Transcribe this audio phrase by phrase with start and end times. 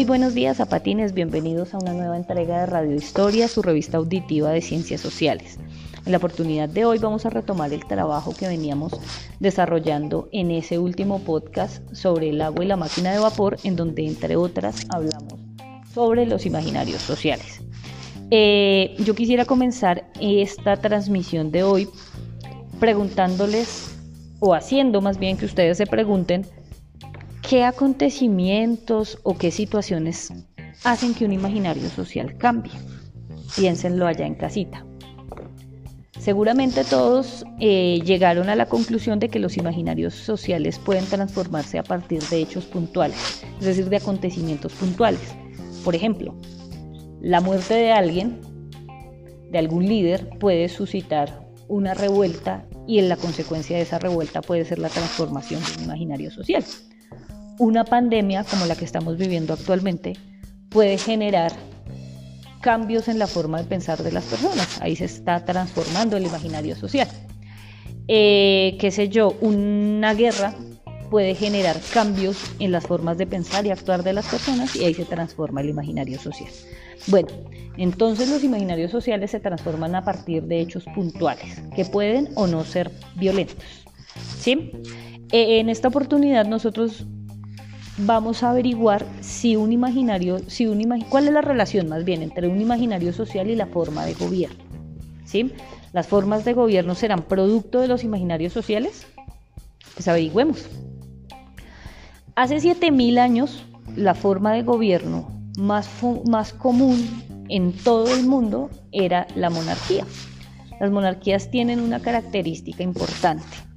[0.00, 1.12] Muy buenos días, zapatines.
[1.12, 5.58] Bienvenidos a una nueva entrega de Radio Historia, su revista auditiva de ciencias sociales.
[6.06, 8.98] En la oportunidad de hoy vamos a retomar el trabajo que veníamos
[9.40, 14.06] desarrollando en ese último podcast sobre el agua y la máquina de vapor, en donde
[14.06, 15.34] entre otras hablamos
[15.92, 17.60] sobre los imaginarios sociales.
[18.30, 21.90] Eh, yo quisiera comenzar esta transmisión de hoy
[22.78, 23.98] preguntándoles
[24.38, 26.46] o haciendo más bien que ustedes se pregunten
[27.50, 30.32] qué acontecimientos o qué situaciones
[30.84, 32.70] hacen que un imaginario social cambie.
[33.56, 34.86] Piénsenlo allá en casita.
[36.16, 41.82] Seguramente todos eh, llegaron a la conclusión de que los imaginarios sociales pueden transformarse a
[41.82, 45.34] partir de hechos puntuales, es decir, de acontecimientos puntuales.
[45.84, 46.36] Por ejemplo,
[47.20, 48.42] la muerte de alguien,
[49.50, 54.64] de algún líder, puede suscitar una revuelta y en la consecuencia de esa revuelta puede
[54.64, 56.64] ser la transformación de un imaginario social.
[57.60, 60.14] Una pandemia como la que estamos viviendo actualmente
[60.70, 61.52] puede generar
[62.62, 64.80] cambios en la forma de pensar de las personas.
[64.80, 67.06] Ahí se está transformando el imaginario social.
[68.08, 70.54] Eh, qué sé yo, una guerra
[71.10, 74.94] puede generar cambios en las formas de pensar y actuar de las personas y ahí
[74.94, 76.48] se transforma el imaginario social.
[77.08, 77.28] Bueno,
[77.76, 82.64] entonces los imaginarios sociales se transforman a partir de hechos puntuales que pueden o no
[82.64, 83.84] ser violentos.
[84.38, 84.72] ¿sí?
[85.30, 87.06] Eh, en esta oportunidad nosotros
[88.06, 92.48] vamos a averiguar si un imaginario, si un cuál es la relación más bien entre
[92.48, 94.64] un imaginario social y la forma de gobierno.
[95.24, 95.52] ¿sí?
[95.92, 99.06] ¿Las formas de gobierno serán producto de los imaginarios sociales?
[99.94, 100.66] Pues averigüemos.
[102.36, 103.64] Hace 7.000 años,
[103.96, 105.88] la forma de gobierno más,
[106.26, 110.06] más común en todo el mundo era la monarquía.
[110.80, 113.69] Las monarquías tienen una característica importante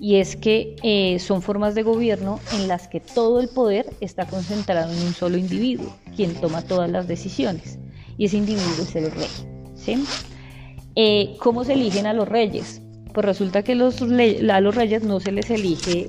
[0.00, 4.26] y es que eh, son formas de gobierno en las que todo el poder está
[4.26, 7.78] concentrado en un solo individuo, quien toma todas las decisiones,
[8.16, 9.28] y ese individuo es el rey.
[10.94, 12.82] Eh, ¿Cómo se eligen a los reyes?
[13.14, 16.08] Pues resulta que a los reyes no se les elige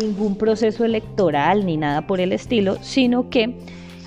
[0.00, 3.56] ningún proceso electoral ni nada por el estilo, sino que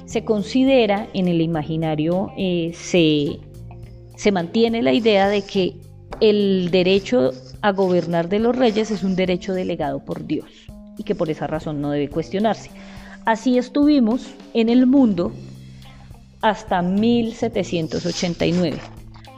[0.05, 3.39] se considera en el imaginario, eh, se,
[4.15, 5.75] se mantiene la idea de que
[6.21, 7.31] el derecho
[7.65, 10.45] a gobernar de los reyes es un derecho delegado por Dios
[10.99, 12.69] y que por esa razón no debe cuestionarse.
[13.25, 15.31] Así estuvimos en el mundo
[16.41, 18.77] hasta 1789,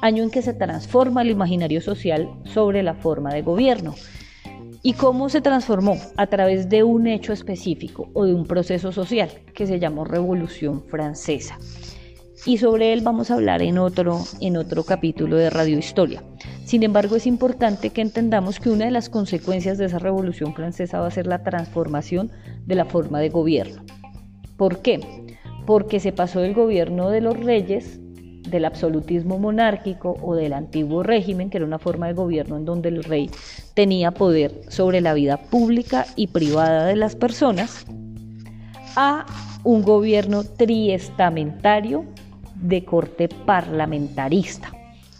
[0.01, 3.95] año en que se transforma el imaginario social sobre la forma de gobierno.
[4.83, 5.95] ¿Y cómo se transformó?
[6.17, 10.83] A través de un hecho específico o de un proceso social que se llamó Revolución
[10.83, 11.57] Francesa.
[12.45, 16.21] Y sobre él vamos a hablar en otro, en otro capítulo de Radio Historia.
[16.67, 21.00] Sin embargo, es importante que entendamos que una de las consecuencias de esa Revolución Francesa
[21.00, 22.29] va a ser la transformación
[22.66, 23.85] de la forma de gobierno.
[24.57, 25.00] ¿Por qué?
[25.66, 28.01] Porque se pasó del gobierno de los reyes
[28.50, 32.89] del absolutismo monárquico o del antiguo régimen, que era una forma de gobierno en donde
[32.89, 33.31] el rey
[33.73, 37.85] tenía poder sobre la vida pública y privada de las personas,
[38.97, 39.25] a
[39.63, 42.03] un gobierno triestamentario
[42.55, 44.73] de corte parlamentarista.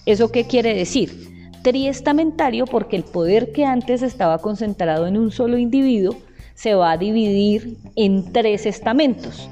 [0.06, 1.37] ¿Eso qué quiere decir?
[1.67, 6.16] Triestamentario porque el poder que antes estaba concentrado en un solo individuo
[6.53, 9.50] se va a dividir en tres estamentos.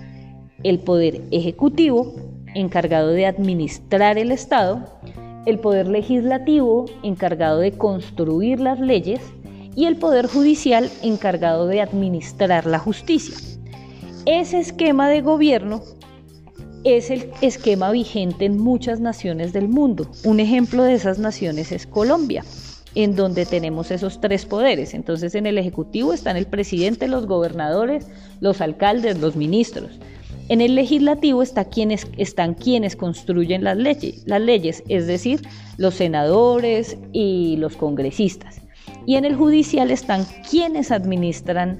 [0.63, 2.15] El poder ejecutivo,
[2.53, 4.97] encargado de administrar el Estado,
[5.45, 9.19] el Poder Legislativo, encargado de construir las leyes,
[9.75, 13.35] y el Poder Judicial, encargado de administrar la justicia.
[14.25, 15.81] Ese esquema de gobierno
[16.85, 20.07] es el esquema vigente en muchas naciones del mundo.
[20.23, 22.45] Un ejemplo de esas naciones es Colombia,
[22.93, 24.93] en donde tenemos esos tres poderes.
[24.93, 28.07] Entonces en el Ejecutivo están el presidente, los gobernadores,
[28.39, 29.99] los alcaldes, los ministros.
[30.47, 35.41] En el legislativo está quienes, están quienes construyen las leyes, las leyes, es decir,
[35.77, 38.61] los senadores y los congresistas.
[39.07, 41.79] Y en el judicial están quienes administran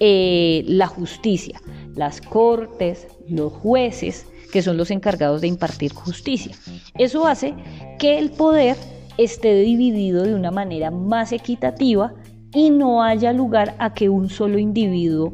[0.00, 1.60] eh, la justicia,
[1.94, 6.54] las cortes, los jueces, que son los encargados de impartir justicia.
[6.98, 7.54] Eso hace
[7.98, 8.76] que el poder
[9.16, 12.14] esté dividido de una manera más equitativa
[12.52, 15.32] y no haya lugar a que un solo individuo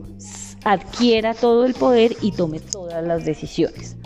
[0.65, 3.97] adquiera todo el poder y tome todas las decisiones.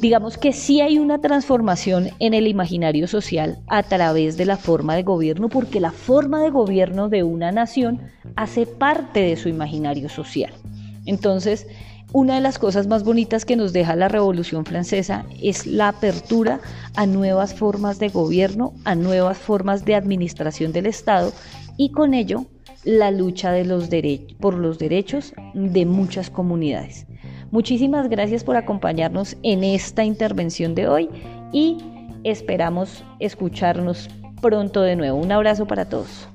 [0.00, 4.94] Digamos que sí hay una transformación en el imaginario social a través de la forma
[4.94, 8.00] de gobierno, porque la forma de gobierno de una nación
[8.36, 10.52] hace parte de su imaginario social.
[11.08, 11.66] Entonces,
[12.12, 16.60] una de las cosas más bonitas que nos deja la Revolución Francesa es la apertura
[16.96, 21.32] a nuevas formas de gobierno, a nuevas formas de administración del Estado
[21.78, 22.44] y con ello
[22.84, 23.88] la lucha de los
[24.38, 27.06] por los derechos de muchas comunidades.
[27.50, 31.08] Muchísimas gracias por acompañarnos en esta intervención de hoy
[31.52, 31.78] y
[32.22, 34.10] esperamos escucharnos
[34.42, 35.16] pronto de nuevo.
[35.16, 36.28] Un abrazo para todos.